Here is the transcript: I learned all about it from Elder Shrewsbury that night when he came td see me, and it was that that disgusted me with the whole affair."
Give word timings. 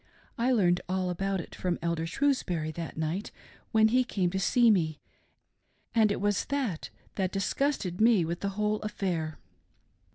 I 0.35 0.51
learned 0.51 0.81
all 0.89 1.11
about 1.11 1.41
it 1.41 1.53
from 1.53 1.77
Elder 1.79 2.07
Shrewsbury 2.07 2.71
that 2.71 2.97
night 2.97 3.29
when 3.71 3.89
he 3.89 4.03
came 4.03 4.31
td 4.31 4.41
see 4.41 4.71
me, 4.71 4.99
and 5.93 6.11
it 6.11 6.19
was 6.19 6.45
that 6.45 6.89
that 7.17 7.31
disgusted 7.31 8.01
me 8.01 8.25
with 8.25 8.39
the 8.39 8.49
whole 8.57 8.81
affair." 8.81 9.37